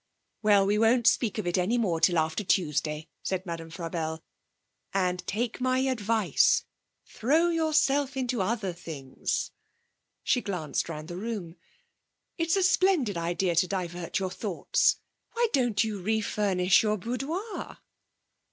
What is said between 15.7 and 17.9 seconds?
you refurnish your boudoir?'